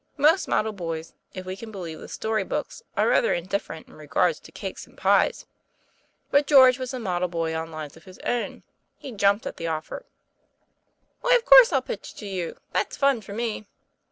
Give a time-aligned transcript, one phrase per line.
[0.17, 4.35] Most model boys, if we can believe the story books, are rather indifferent in regard
[4.37, 5.31] to cakes and pie;
[6.31, 8.63] but George was a model boy on lines of his own
[8.97, 9.99] he jumped at the offer.
[9.99, 11.21] TOM PLAYPAIR.
[11.21, 13.67] 211 "Why of course I'll pitch to you; that's fun for me.'